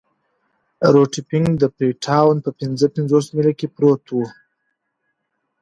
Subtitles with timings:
[0.93, 4.25] روټي فنک د فري ټاون په پنځه پنځوس میله کې پروت وو.